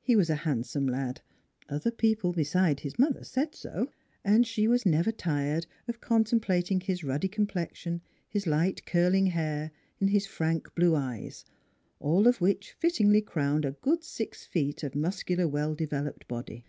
He 0.00 0.14
was 0.14 0.30
a 0.30 0.36
handsome 0.36 0.86
92 0.86 0.94
NEIGHBORS 0.94 1.08
lad 1.08 1.22
other 1.76 1.90
people 1.90 2.32
besides 2.32 2.82
his 2.82 3.00
mother 3.00 3.24
said 3.24 3.52
so 3.56 3.90
and 4.24 4.46
she 4.46 4.68
was 4.68 4.86
never 4.86 5.10
tired 5.10 5.66
of 5.88 6.00
contemplating 6.00 6.78
his 6.80 7.02
ruddy 7.02 7.26
complexion, 7.26 8.00
his 8.28 8.46
light 8.46 8.86
curling 8.86 9.26
hair, 9.26 9.72
his 9.98 10.24
frank 10.24 10.72
blue 10.76 10.94
eyes, 10.94 11.44
all 11.98 12.28
of 12.28 12.40
which 12.40 12.74
fittingly 12.78 13.20
crowned 13.22 13.64
a 13.64 13.72
good 13.72 14.04
six 14.04 14.44
feet 14.44 14.84
of 14.84 14.94
muscular, 14.94 15.48
well 15.48 15.74
developed 15.74 16.28
body. 16.28 16.64